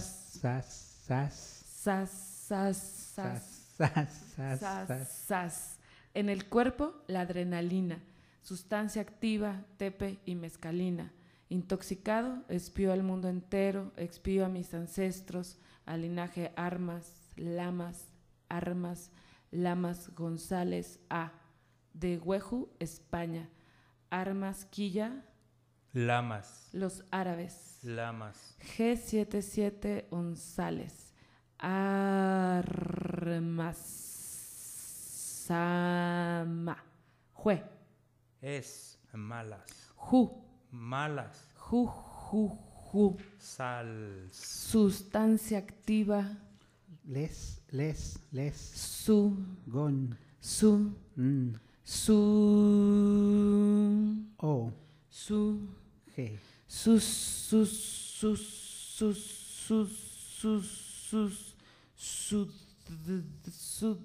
[2.45, 2.77] sas, sas,
[3.15, 3.43] sas,
[3.77, 5.11] sas, sas, sas.
[5.11, 5.79] sas.
[6.13, 7.99] En el cuerpo, la adrenalina,
[8.41, 11.13] sustancia activa, tepe y mescalina.
[11.49, 18.07] Intoxicado, expío al mundo entero, expío a mis ancestros, al linaje Armas, Lamas,
[18.49, 19.11] Armas,
[19.51, 21.31] Lamas González A.
[21.93, 23.49] De Hueju, España.
[24.09, 25.23] Armas Quilla,
[25.93, 26.69] Lamas.
[26.73, 27.79] los árabes.
[27.83, 28.55] Lamas.
[28.77, 31.13] G77 González.
[35.47, 36.77] Armasama.
[37.33, 37.63] Jue.
[38.41, 39.93] Es malas.
[39.95, 40.29] Ju.
[40.71, 41.47] Malas.
[41.69, 41.87] Ju,
[42.31, 42.57] ju,
[42.93, 43.17] ju.
[43.39, 44.29] Sal.
[44.31, 46.25] Sustancia activa.
[47.07, 49.33] Les, les, les, Su.
[49.65, 50.91] gon, Su.
[51.15, 52.13] mm, Su.
[54.37, 54.71] o,
[55.09, 55.59] Su.
[56.13, 58.41] ge, sus, sus, sus,
[58.97, 59.19] sus,
[59.67, 59.89] sus,
[60.39, 60.67] sus,
[61.05, 61.55] sus,
[61.95, 62.49] sud,
[63.49, 63.97] sud,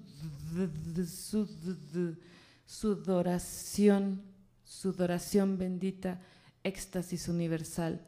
[1.05, 2.17] sud,
[2.65, 4.21] sudoración,
[4.63, 6.21] sudoración bendita,
[6.63, 8.01] éxtasis universal.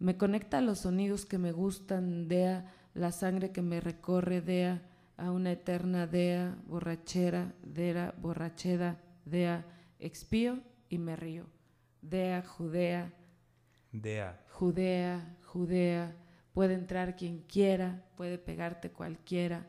[0.00, 4.82] Me conecta a los sonidos que me gustan, dea, la sangre que me recorre, dea,
[5.16, 9.64] a una eterna dea, borrachera, dea, borrachera, dea,
[9.98, 11.46] expío y me río.
[12.00, 13.12] Dea, Judea,
[13.92, 14.42] Dea.
[14.48, 16.16] Judea, Judea,
[16.54, 19.66] puede entrar quien quiera, puede pegarte cualquiera.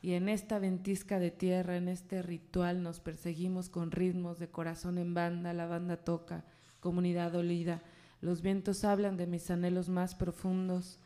[0.00, 4.98] Y en esta ventisca de tierra, en este ritual, nos perseguimos con ritmos de corazón
[4.98, 6.44] en banda, la banda toca,
[6.78, 7.82] comunidad dolida.
[8.20, 11.00] Los vientos hablan de mis anhelos más profundos,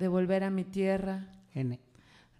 [0.00, 1.78] de volver a mi tierra, n,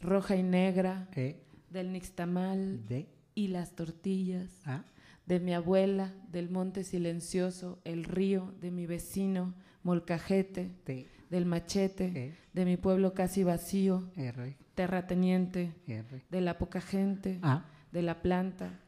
[0.01, 4.87] roja y negra, e, del nixtamal d, y las tortillas a,
[5.27, 12.07] de mi abuela, del monte silencioso, el río, de mi vecino, Molcajete, t, del machete,
[12.15, 18.01] e, de mi pueblo casi vacío, r, terrateniente, r, de la poca gente, a, de
[18.01, 18.81] la planta,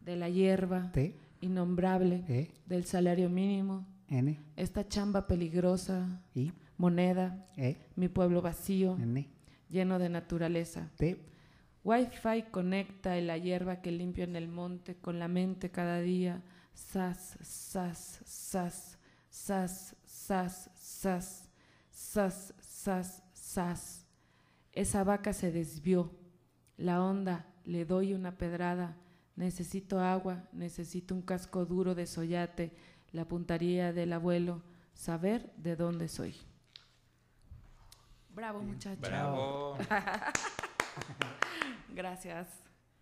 [0.00, 6.52] de la hierba, t, innombrable, e, del salario mínimo, n, esta chamba peligrosa, i,
[6.82, 8.98] moneda, e, mi pueblo vacío,
[9.68, 10.90] lleno de naturaleza.
[11.84, 16.42] Wi-Fi conecta la hierba que limpio en el monte con la mente cada día.
[16.74, 18.98] Sas, sas, sas,
[19.30, 21.48] sas, sas, sas,
[21.88, 24.06] sas, sas, sas.
[24.72, 26.10] Esa vaca se desvió.
[26.76, 28.96] La onda, le doy una pedrada.
[29.36, 32.72] Necesito agua, necesito un casco duro de soyate,
[33.12, 34.62] la puntaría del abuelo,
[34.94, 36.34] saber de dónde soy.
[38.34, 39.00] Bravo, muchacho.
[39.00, 39.76] Bravo.
[41.94, 42.48] Gracias.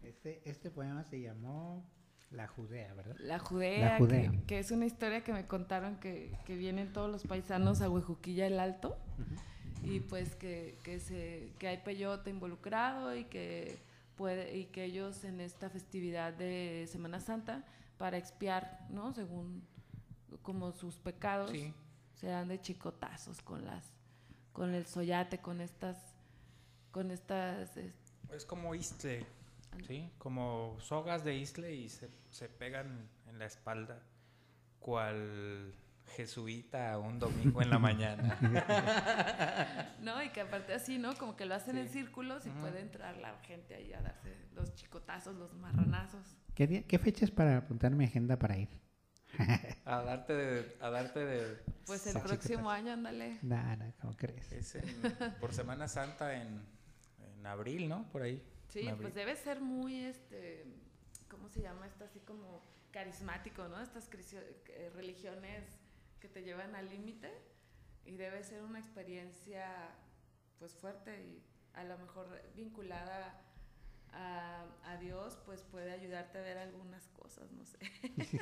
[0.02, 1.84] Este, este poema se llamó
[2.30, 3.16] La Judea, ¿verdad?
[3.18, 4.30] La Judea, La Judea.
[4.30, 7.90] Que, que es una historia que me contaron que, que vienen todos los paisanos a
[7.90, 8.96] Huejuquilla el Alto
[9.82, 13.82] y pues que, que, se, que hay peyote involucrado y que,
[14.16, 17.64] puede, y que ellos en esta festividad de Semana Santa
[17.98, 19.12] para expiar, ¿no?
[19.12, 19.62] Según
[20.42, 21.74] como sus pecados, Sí.
[22.14, 23.92] se dan de chicotazos con las
[24.52, 25.96] con el soyate, con estas
[26.90, 27.94] con estas es-
[28.32, 29.24] Es como isle,
[29.86, 30.10] ¿sí?
[30.18, 34.02] Como sogas de isle y se, se pegan en la espalda,
[34.80, 35.72] cual
[36.16, 38.36] jesuita un domingo en la mañana.
[40.00, 41.14] No, y que aparte así, ¿no?
[41.14, 44.74] Como que lo hacen en círculos y puede entrar la gente ahí a darse los
[44.74, 46.36] chicotazos, los marranazos.
[46.54, 48.68] ¿Qué, día- qué fechas para apuntar mi agenda para ir?
[49.84, 50.76] A darte de...
[50.80, 53.38] A darte de Pues el próximo ¿qué año, ándale.
[53.42, 54.52] Nada, ¿cómo crees?
[54.52, 56.60] es en- por Semana Santa en,
[57.18, 58.08] en abril, ¿no?
[58.10, 58.42] Por ahí.
[58.68, 60.64] Sí, pues debe ser muy, este,
[61.28, 62.04] ¿cómo se llama esto?
[62.04, 62.62] Así como
[62.92, 63.80] carismático, ¿no?
[63.80, 65.64] Estas eh, religiones
[66.20, 67.32] que te llevan al límite
[68.04, 69.66] y debe ser una experiencia,
[70.58, 71.42] pues fuerte y
[71.74, 73.40] a lo mejor vinculada
[74.12, 77.78] a, a Dios, pues puede ayudarte a ver algunas cosas, no sé.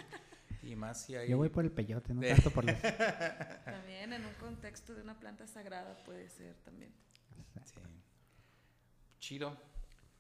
[0.63, 1.29] Y más si hay...
[1.29, 2.81] Yo voy por el peyote, no tanto por las...
[3.65, 6.93] También en un contexto de una planta sagrada puede ser también.
[7.65, 7.81] Sí.
[9.21, 9.57] Chido.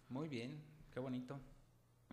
[0.09, 0.62] Muy bien.
[0.93, 1.41] Qué bonito.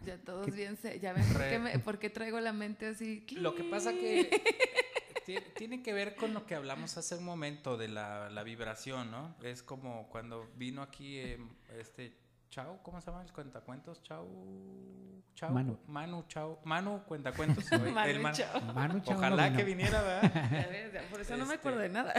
[0.06, 2.88] Ya todos ¿Qué- bien se, ya ven por qué, me- por qué traigo la mente
[2.88, 3.26] así.
[3.32, 4.30] Lo que pasa que
[5.26, 9.10] ti- tiene que ver con lo que hablamos hace un momento de la, la vibración,
[9.12, 9.36] ¿no?
[9.42, 11.40] Es como cuando vino aquí eh,
[11.80, 12.14] este
[12.56, 14.02] Chao, ¿cómo se llama el cuentacuentos?
[14.02, 14.26] Chao,
[15.36, 15.78] Chao, Manu.
[15.88, 17.70] Manu, Chao, Manu cuentacuentos.
[17.70, 18.62] Manu el man- Chao.
[18.74, 21.02] Manu Chao Ojalá no que viniera, ¿verdad?
[21.12, 22.14] Por eso no me Este, acuerdo de nada.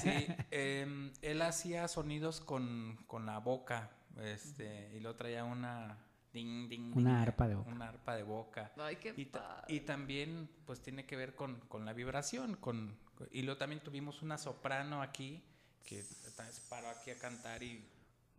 [0.00, 3.90] Sí, em, él hacía sonidos con, con la boca,
[4.22, 5.98] este, y lo traía una
[6.32, 7.70] ding, ding, Una ding, arpa de boca.
[7.72, 8.70] Una arpa de boca.
[8.78, 9.74] Ay, qué Y, ta- padre.
[9.74, 12.96] y también pues tiene que ver con, con la vibración, con,
[13.32, 15.42] y luego también tuvimos una soprano aquí
[15.84, 16.30] que se
[16.70, 17.84] paró aquí a cantar y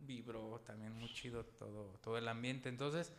[0.00, 2.68] vibró también muy chido todo, todo el ambiente.
[2.68, 3.12] Entonces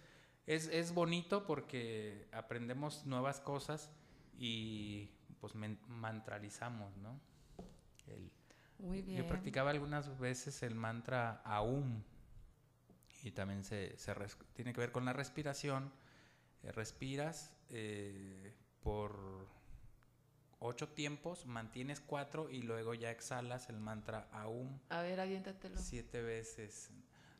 [0.46, 3.92] es, es bonito porque aprendemos nuevas cosas
[4.38, 5.10] y
[5.40, 7.20] pues mantralizamos, ¿no?
[8.08, 8.32] El-
[8.80, 9.18] Muy bien.
[9.20, 12.04] yo practicaba algunas veces el mantra Aum
[13.24, 15.92] y también se, se res- tiene que ver con la respiración.
[16.64, 19.48] Eh, respiras eh, por
[20.62, 25.78] ocho tiempos, mantienes cuatro y luego ya exhalas el mantra Aum A ver, aviéntatelo.
[25.78, 26.90] siete veces.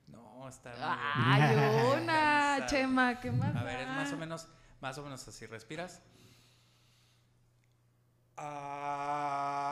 [0.08, 1.56] No, está muy ¡Ay,
[2.02, 2.66] una!
[2.66, 3.56] Chema, ¿qué más?
[3.56, 4.48] a ver, es más o menos,
[4.82, 5.46] más o menos así.
[5.46, 6.02] Respiras.
[8.36, 9.71] ¡Ay!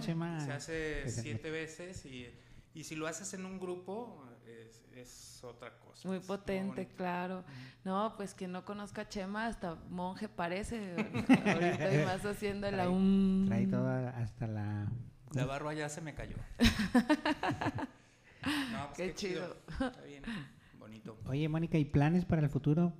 [0.00, 2.28] Se hace Que siete veces y,
[2.74, 6.08] y si lo haces en un grupo es, es otra cosa.
[6.08, 7.44] Muy potente, claro.
[7.84, 10.96] No, pues quien no conozca a Chema, hasta monje parece.
[11.46, 13.44] Ahorita y más haciendo la un.
[13.46, 14.90] Trae todo hasta la...
[15.32, 16.36] La barba ya se me cayó.
[18.72, 19.56] no, pues Qué chido.
[19.68, 20.22] Está bien,
[20.78, 21.18] bonito.
[21.26, 22.94] Oye, Mónica, ¿y planes para el futuro?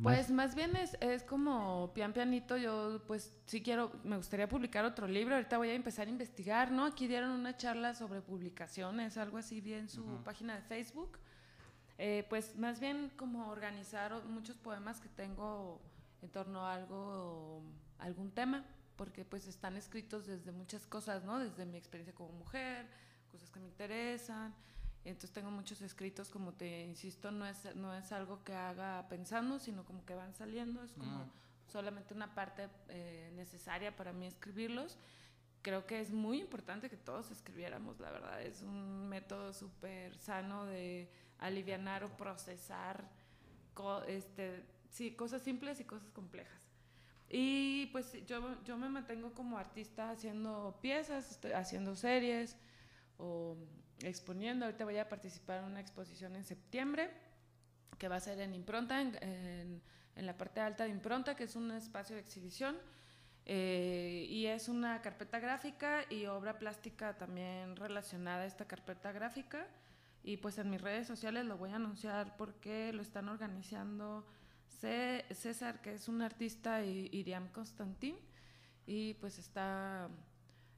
[0.00, 4.86] Pues más bien es, es como pian pianito, yo pues sí quiero, me gustaría publicar
[4.86, 6.86] otro libro, ahorita voy a empezar a investigar, ¿no?
[6.86, 11.18] Aquí dieron una charla sobre publicaciones, algo así, vi en su página de Facebook.
[11.98, 15.80] Eh, pues más bien como organizar muchos poemas que tengo
[16.22, 17.62] en torno a algo,
[17.98, 18.64] algún tema,
[18.96, 21.38] porque pues están escritos desde muchas cosas, ¿no?
[21.38, 22.86] Desde mi experiencia como mujer,
[23.30, 24.54] cosas que me interesan.
[25.04, 29.58] Entonces tengo muchos escritos, como te insisto, no es, no es algo que haga pensando,
[29.58, 31.30] sino como que van saliendo, es como Mm.
[31.68, 34.98] solamente una parte eh, necesaria para mí escribirlos.
[35.62, 40.66] Creo que es muy importante que todos escribiéramos, la verdad, es un método súper sano
[40.66, 43.08] de alivianar o procesar
[43.74, 46.60] co- este, sí, cosas simples y cosas complejas.
[47.28, 52.56] Y pues yo, yo me mantengo como artista haciendo piezas, estoy haciendo series
[53.18, 53.56] o
[54.02, 54.64] exponiendo.
[54.64, 57.10] Ahorita voy a participar en una exposición en septiembre
[57.98, 59.80] que va a ser en Impronta, en,
[60.16, 62.76] la parte alta de Impronta, que es un espacio de exhibición.
[63.44, 69.66] Eh, y es una carpeta gráfica y obra plástica también relacionada a esta carpeta gráfica.
[70.24, 74.26] Y pues en mis redes sociales lo voy a anunciar porque lo están organizando
[74.68, 78.16] César, que es un artista, y Iriam Constantín.
[78.86, 80.08] Y pues está,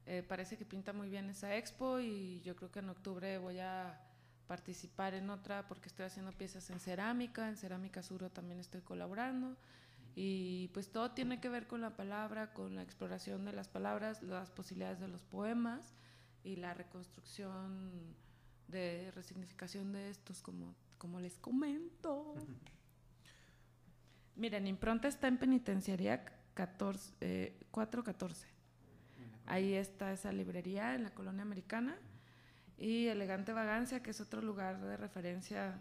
[0.07, 3.61] eh, parece que pinta muy bien esa expo y yo creo que en octubre voy
[3.61, 4.00] a
[4.46, 9.57] participar en otra porque estoy haciendo piezas en cerámica, en cerámica suro también estoy colaborando
[10.14, 14.22] y pues todo tiene que ver con la palabra, con la exploración de las palabras,
[14.22, 15.94] las posibilidades de los poemas
[16.44, 18.14] y la reconstrucción
[18.68, 22.34] de resignificación de estos, como, como les comento.
[24.36, 26.24] Miren, Impronta está en Penitenciaría
[26.55, 28.53] 14, 414.
[29.47, 31.97] Ahí está esa librería en la colonia americana.
[32.76, 35.78] Y Elegante Vagancia, que es otro lugar de referencia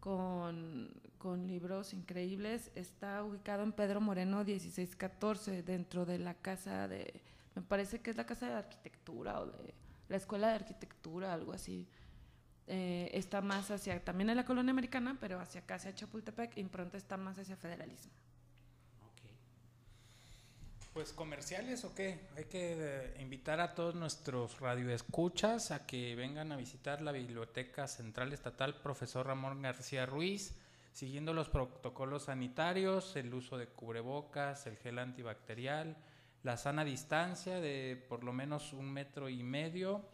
[0.00, 2.70] con, con, libros increíbles.
[2.74, 7.20] Está ubicado en Pedro Moreno 1614, dentro de la casa de,
[7.54, 9.74] me parece que es la casa de arquitectura o de
[10.08, 11.86] la escuela de arquitectura, algo así.
[12.66, 16.64] Eh, está más hacia, también en la colonia americana, pero hacia acá, hacia Chapultepec, y
[16.64, 18.12] pronto está más hacia federalismo.
[20.92, 22.20] Pues comerciales o qué?
[22.36, 27.88] Hay que eh, invitar a todos nuestros radioescuchas a que vengan a visitar la Biblioteca
[27.88, 30.54] Central Estatal Profesor Ramón García Ruiz,
[30.92, 35.96] siguiendo los protocolos sanitarios, el uso de cubrebocas, el gel antibacterial,
[36.42, 40.04] la sana distancia de por lo menos un metro y medio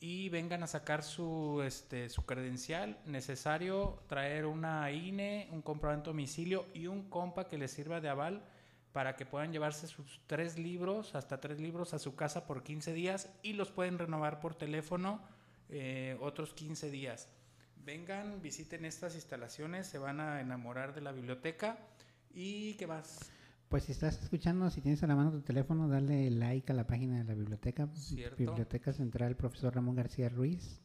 [0.00, 2.98] y vengan a sacar su, este, su credencial.
[3.04, 8.08] Necesario traer una INE, un comprobante de domicilio y un compa que les sirva de
[8.08, 8.42] aval
[8.92, 12.92] para que puedan llevarse sus tres libros, hasta tres libros a su casa por 15
[12.92, 15.20] días y los pueden renovar por teléfono
[15.68, 17.28] eh, otros 15 días.
[17.84, 21.78] Vengan, visiten estas instalaciones, se van a enamorar de la biblioteca
[22.32, 23.30] y qué más.
[23.68, 26.86] Pues si estás escuchando, si tienes a la mano tu teléfono, dale like a la
[26.86, 27.88] página de la biblioteca,
[28.36, 30.82] Biblioteca Central Profesor Ramón García Ruiz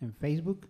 [0.00, 0.68] en Facebook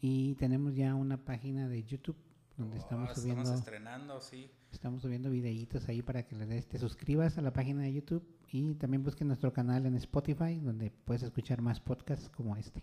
[0.00, 2.16] y tenemos ya una página de YouTube
[2.56, 3.42] donde estamos subiendo.
[3.42, 4.50] Estamos estrenando, sí.
[4.76, 8.22] Estamos subiendo videitos ahí para que le des, te suscribas a la página de YouTube
[8.52, 12.82] y también busquen nuestro canal en Spotify donde puedes escuchar más podcasts como este.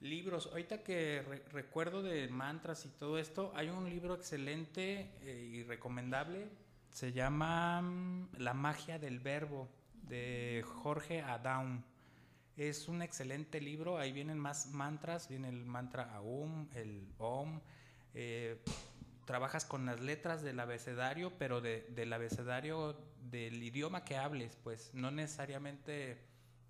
[0.00, 1.20] Libros, ahorita que
[1.52, 6.48] recuerdo de mantras y todo esto, hay un libro excelente eh, y recomendable,
[6.90, 11.82] se llama mm, La magia del verbo de Jorge Adaum.
[12.56, 17.60] Es un excelente libro, ahí vienen más mantras, viene el mantra Aum, el Om,
[18.14, 18.58] eh,
[19.28, 25.10] trabajas con las letras del abecedario, pero del abecedario del idioma que hables, pues no
[25.10, 26.12] necesariamente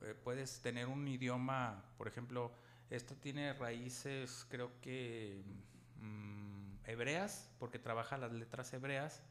[0.02, 2.50] eh, puedes tener un idioma, por ejemplo,
[2.90, 5.40] esto tiene raíces creo que
[6.00, 9.22] mm, hebreas, porque trabaja las letras hebreas,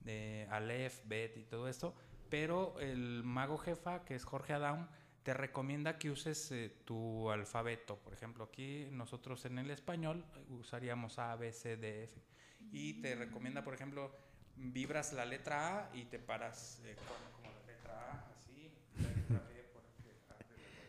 [0.00, 1.94] de Aleph, Bet y todo esto,
[2.28, 4.88] pero el mago jefa, que es Jorge Adam,
[5.22, 7.98] te recomienda que uses eh, tu alfabeto.
[7.98, 12.20] Por ejemplo, aquí nosotros en el español usaríamos A, B, C, D, F
[12.70, 14.14] y te recomienda, por ejemplo,
[14.56, 19.48] vibras la letra A y te paras eh, como, la letra A, así, la letra
[19.48, 19.82] B por,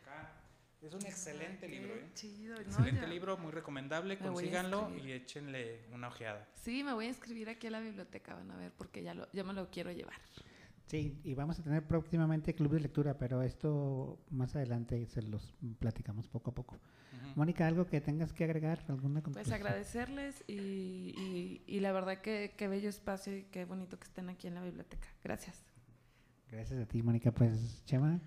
[0.02, 0.42] acá.
[0.82, 2.10] Es un excelente libro, ¿eh?
[2.14, 6.48] Chido, excelente libro, muy recomendable, consíganlo y échenle una ojeada.
[6.56, 9.32] Sí, me voy a inscribir aquí a la biblioteca, van a ver, porque ya, lo,
[9.32, 10.20] ya me lo quiero llevar.
[10.90, 15.54] Sí, y vamos a tener próximamente club de lectura, pero esto más adelante se los
[15.78, 16.80] platicamos poco a poco.
[17.36, 18.84] Mónica, ¿algo que tengas que agregar?
[18.88, 24.06] ¿Alguna Pues agradecerles y, y, la verdad que qué bello espacio y qué bonito que
[24.06, 25.08] estén aquí en la biblioteca.
[25.24, 25.64] Gracias.
[26.50, 27.32] Gracias a ti, Mónica.
[27.32, 28.20] Pues, Chema.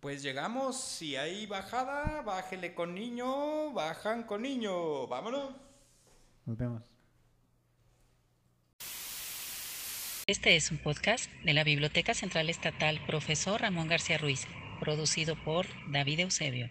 [0.00, 5.06] Pues llegamos, si hay bajada, bájele con niño, bajan con niño.
[5.06, 5.54] Vámonos.
[6.44, 6.99] Nos vemos.
[10.30, 14.46] Este es un podcast de la Biblioteca Central Estatal Profesor Ramón García Ruiz,
[14.78, 16.68] producido por David Eusebio.